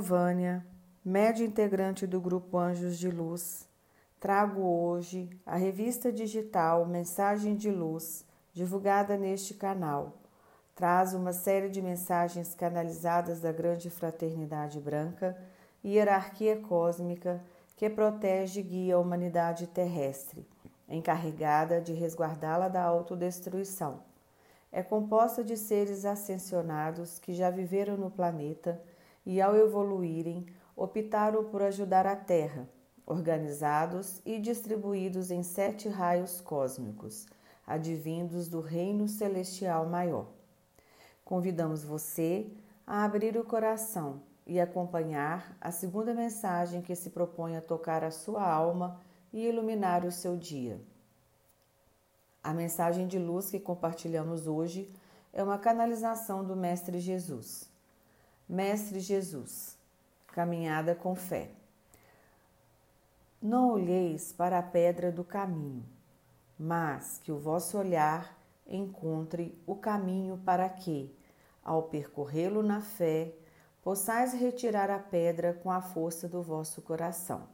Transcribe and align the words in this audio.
Vânia, 0.00 0.66
médio 1.04 1.46
integrante 1.46 2.04
do 2.04 2.20
grupo 2.20 2.58
Anjos 2.58 2.98
de 2.98 3.08
Luz. 3.08 3.64
Trago 4.18 4.60
hoje 4.62 5.30
a 5.46 5.54
revista 5.54 6.10
digital 6.10 6.84
Mensagem 6.84 7.54
de 7.54 7.70
Luz, 7.70 8.26
divulgada 8.52 9.16
neste 9.16 9.54
canal. 9.54 10.14
Traz 10.74 11.14
uma 11.14 11.32
série 11.32 11.68
de 11.68 11.80
mensagens 11.80 12.56
canalizadas 12.56 13.38
da 13.38 13.52
grande 13.52 13.88
fraternidade 13.88 14.80
branca 14.80 15.40
hierarquia 15.84 16.56
cósmica 16.56 17.40
que 17.76 17.88
protege 17.88 18.58
e 18.58 18.64
guia 18.64 18.96
a 18.96 18.98
humanidade 18.98 19.68
terrestre, 19.68 20.44
encarregada 20.88 21.80
de 21.80 21.92
resguardá-la 21.92 22.66
da 22.66 22.82
autodestruição. 22.82 24.00
É 24.72 24.82
composta 24.82 25.44
de 25.44 25.56
seres 25.56 26.04
ascensionados 26.04 27.20
que 27.20 27.32
já 27.32 27.48
viveram 27.48 27.96
no 27.96 28.10
planeta 28.10 28.82
e, 29.24 29.40
ao 29.40 29.56
evoluírem, 29.56 30.46
optaram 30.76 31.44
por 31.44 31.62
ajudar 31.62 32.06
a 32.06 32.16
Terra, 32.16 32.68
organizados 33.06 34.20
e 34.24 34.38
distribuídos 34.38 35.30
em 35.30 35.42
sete 35.42 35.88
raios 35.88 36.40
cósmicos, 36.40 37.26
advindos 37.66 38.48
do 38.48 38.60
Reino 38.60 39.08
Celestial 39.08 39.86
Maior. 39.86 40.26
Convidamos 41.24 41.82
você 41.82 42.46
a 42.86 43.04
abrir 43.04 43.36
o 43.36 43.44
coração 43.44 44.20
e 44.46 44.60
acompanhar 44.60 45.56
a 45.60 45.70
segunda 45.70 46.12
mensagem 46.12 46.82
que 46.82 46.94
se 46.94 47.10
propõe 47.10 47.56
a 47.56 47.62
tocar 47.62 48.04
a 48.04 48.10
sua 48.10 48.46
alma 48.46 49.00
e 49.32 49.46
iluminar 49.46 50.04
o 50.04 50.12
seu 50.12 50.36
dia. 50.36 50.80
A 52.42 52.52
mensagem 52.52 53.06
de 53.06 53.18
luz 53.18 53.50
que 53.50 53.58
compartilhamos 53.58 54.46
hoje 54.46 54.92
é 55.32 55.42
uma 55.42 55.58
canalização 55.58 56.44
do 56.44 56.54
Mestre 56.54 57.00
Jesus. 57.00 57.73
Mestre 58.48 59.00
Jesus, 59.00 59.78
caminhada 60.28 60.94
com 60.94 61.14
fé. 61.14 61.50
Não 63.40 63.70
olheis 63.72 64.32
para 64.32 64.58
a 64.58 64.62
pedra 64.62 65.10
do 65.10 65.24
caminho, 65.24 65.84
mas 66.58 67.18
que 67.24 67.32
o 67.32 67.38
vosso 67.38 67.78
olhar 67.78 68.36
encontre 68.66 69.58
o 69.66 69.74
caminho 69.74 70.38
para 70.44 70.68
que, 70.68 71.10
ao 71.64 71.84
percorrê-lo 71.84 72.62
na 72.62 72.82
fé, 72.82 73.34
possais 73.82 74.34
retirar 74.34 74.90
a 74.90 74.98
pedra 74.98 75.54
com 75.54 75.70
a 75.70 75.80
força 75.80 76.28
do 76.28 76.42
vosso 76.42 76.82
coração. 76.82 77.48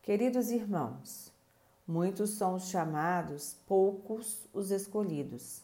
Queridos 0.00 0.50
irmãos, 0.50 1.30
muitos 1.86 2.30
são 2.30 2.54
os 2.54 2.68
chamados, 2.68 3.56
poucos 3.66 4.46
os 4.54 4.70
escolhidos. 4.70 5.62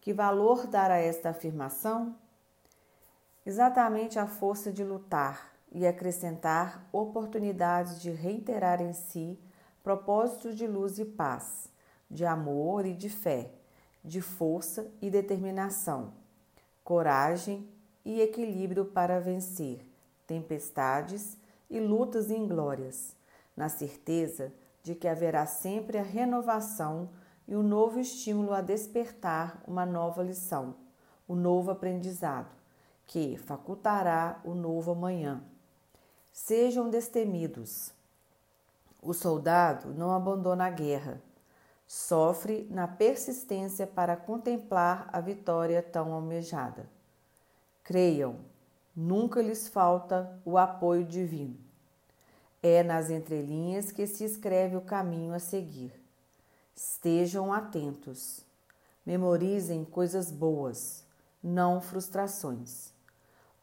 Que 0.00 0.14
valor 0.14 0.66
dar 0.66 0.90
a 0.90 0.96
esta 0.96 1.28
afirmação? 1.28 2.16
Exatamente 3.44 4.18
a 4.18 4.26
força 4.26 4.70
de 4.72 4.84
lutar 4.84 5.52
e 5.72 5.86
acrescentar 5.86 6.86
oportunidades 6.92 8.00
de 8.00 8.10
reiterar 8.10 8.80
em 8.82 8.92
si 8.92 9.38
propósitos 9.82 10.56
de 10.56 10.66
luz 10.66 10.98
e 10.98 11.04
paz, 11.04 11.70
de 12.10 12.24
amor 12.24 12.84
e 12.84 12.94
de 12.94 13.08
fé, 13.08 13.50
de 14.04 14.20
força 14.20 14.90
e 15.00 15.10
determinação, 15.10 16.12
coragem 16.82 17.68
e 18.04 18.20
equilíbrio 18.20 18.84
para 18.84 19.20
vencer 19.20 19.86
tempestades 20.26 21.36
e 21.68 21.80
lutas 21.80 22.30
inglórias, 22.30 23.16
na 23.56 23.68
certeza 23.68 24.52
de 24.82 24.94
que 24.94 25.08
haverá 25.08 25.46
sempre 25.46 25.98
a 25.98 26.02
renovação 26.02 27.10
e 27.46 27.54
o 27.54 27.60
um 27.60 27.62
novo 27.62 27.98
estímulo 27.98 28.52
a 28.52 28.60
despertar 28.60 29.62
uma 29.66 29.84
nova 29.84 30.22
lição, 30.22 30.76
o 31.26 31.34
um 31.34 31.36
novo 31.36 31.70
aprendizado 31.70 32.59
que 33.10 33.36
facultará 33.36 34.40
o 34.44 34.54
novo 34.54 34.92
amanhã. 34.92 35.42
Sejam 36.32 36.88
destemidos. 36.88 37.92
O 39.02 39.12
soldado 39.12 39.92
não 39.92 40.14
abandona 40.14 40.66
a 40.66 40.70
guerra, 40.70 41.20
sofre 41.88 42.68
na 42.70 42.86
persistência 42.86 43.84
para 43.84 44.16
contemplar 44.16 45.10
a 45.12 45.20
vitória 45.20 45.82
tão 45.82 46.12
almejada. 46.12 46.88
Creiam, 47.82 48.36
nunca 48.94 49.42
lhes 49.42 49.66
falta 49.66 50.40
o 50.44 50.56
apoio 50.56 51.04
divino. 51.04 51.58
É 52.62 52.84
nas 52.84 53.10
entrelinhas 53.10 53.90
que 53.90 54.06
se 54.06 54.22
escreve 54.22 54.76
o 54.76 54.82
caminho 54.82 55.34
a 55.34 55.40
seguir. 55.40 55.92
Estejam 56.76 57.52
atentos. 57.52 58.46
Memorizem 59.04 59.84
coisas 59.84 60.30
boas, 60.30 61.04
não 61.42 61.80
frustrações. 61.80 62.99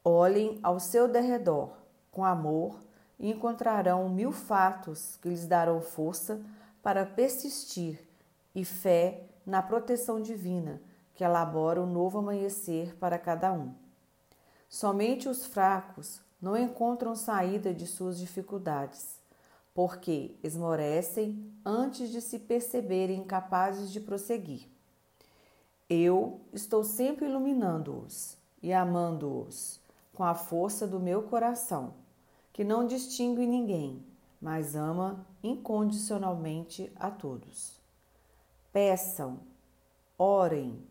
Olhem 0.10 0.58
ao 0.64 0.80
seu 0.80 1.06
derredor 1.06 1.70
com 2.12 2.24
amor 2.24 2.80
e 3.20 3.30
encontrarão 3.30 4.08
mil 4.08 4.32
fatos 4.32 5.18
que 5.18 5.28
lhes 5.28 5.46
darão 5.46 5.82
força 5.82 6.40
para 6.82 7.06
persistir 7.06 8.00
e 8.56 8.64
fé 8.64 9.26
na 9.46 9.62
proteção 9.62 10.22
divina 10.22 10.82
que 11.14 11.26
elabora 11.26 11.82
o 11.82 11.84
um 11.84 11.92
novo 11.92 12.20
amanhecer 12.20 12.96
para 12.96 13.20
cada 13.20 13.52
um. 13.52 13.74
Somente 14.70 15.28
os 15.28 15.46
fracos 15.46 16.22
não 16.42 16.56
encontram 16.56 17.14
saída 17.14 17.74
de 17.74 17.86
suas 17.86 18.18
dificuldades, 18.18 19.20
porque 19.76 20.38
esmorecem 20.42 21.52
antes 21.66 22.12
de 22.12 22.22
se 22.22 22.40
perceberem 22.40 23.26
capazes 23.26 23.92
de 23.92 24.00
prosseguir. 24.00 24.70
Eu 25.90 26.40
estou 26.54 26.82
sempre 26.82 27.26
iluminando-os 27.26 28.38
e 28.64 28.72
amando-os 28.72 29.86
com 30.18 30.24
a 30.24 30.34
força 30.34 30.88
do 30.88 31.00
meu 31.00 31.22
coração, 31.22 31.94
que 32.52 32.64
não 32.64 32.88
distingue 32.88 33.46
ninguém, 33.46 34.04
mas 34.42 34.76
ama 34.76 35.24
incondicionalmente 35.44 36.92
a 36.96 37.12
todos. 37.12 37.80
Peçam, 38.74 39.38
orem, 40.18 40.84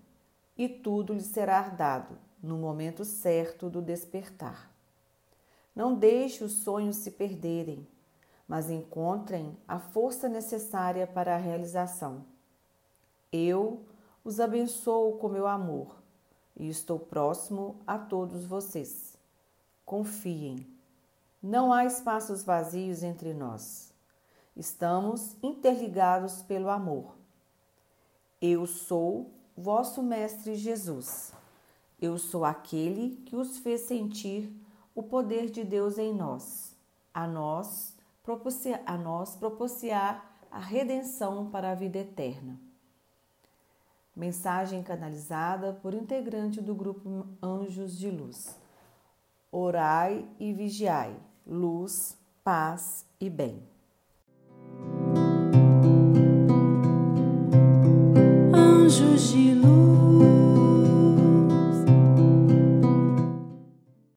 e 0.57 0.69
tudo 0.69 1.13
lhes 1.13 1.27
será 1.27 1.63
dado 1.63 2.17
no 2.41 2.57
momento 2.57 3.05
certo 3.05 3.69
do 3.69 3.83
despertar. 3.83 4.71
Não 5.75 5.97
deixe 5.97 6.45
os 6.45 6.53
sonhos 6.53 6.95
se 6.95 7.11
perderem, 7.11 7.85
mas 8.47 8.71
encontrem 8.71 9.59
a 9.67 9.81
força 9.81 10.29
necessária 10.29 11.05
para 11.05 11.35
a 11.35 11.39
realização. 11.39 12.25
Eu 13.33 13.85
os 14.23 14.39
abençoo 14.39 15.19
com 15.19 15.29
meu 15.29 15.49
amor 15.49 15.97
e 16.57 16.69
estou 16.69 17.01
próximo 17.01 17.81
a 17.85 17.99
todos 17.99 18.47
vocês. 18.47 19.16
Confiem. 19.87 20.67
Não 21.41 21.73
há 21.73 21.85
espaços 21.85 22.43
vazios 22.43 23.05
entre 23.05 23.33
nós. 23.33 23.95
Estamos 24.57 25.37
interligados 25.41 26.43
pelo 26.43 26.69
amor. 26.69 27.15
Eu 28.43 28.67
sou 28.67 29.31
vosso 29.57 30.03
Mestre 30.03 30.57
Jesus. 30.57 31.33
Eu 32.01 32.19
sou 32.19 32.45
aquele 32.45 33.17
que 33.27 33.37
os 33.37 33.59
fez 33.59 33.83
sentir 33.83 34.53
o 34.93 35.05
poder 35.05 35.51
de 35.51 35.63
Deus 35.63 35.99
em 35.99 36.13
nós, 36.13 36.75
a 37.15 37.29
nós 37.29 37.95
propiciar, 38.25 38.83
a 38.85 38.99
nós 38.99 39.37
propiciar 39.37 40.37
a 40.51 40.59
redenção 40.59 41.49
para 41.49 41.71
a 41.71 41.75
vida 41.77 41.99
eterna. 41.99 42.59
Mensagem 44.17 44.83
canalizada 44.83 45.79
por 45.81 45.95
integrante 45.95 46.61
do 46.61 46.75
grupo 46.75 47.27
Anjos 47.41 47.97
de 47.97 48.11
Luz. 48.11 48.66
Orai 49.51 50.29
e 50.39 50.53
vigiai, 50.53 51.17
luz, 51.47 52.19
paz 52.43 53.07
e 53.21 53.31
bem. 53.31 53.76